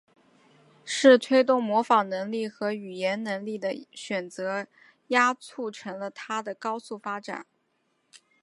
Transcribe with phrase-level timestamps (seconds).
[0.83, 4.65] 是推动模仿能力和语言能力的选择
[5.09, 7.45] 压促成了它的高速发展。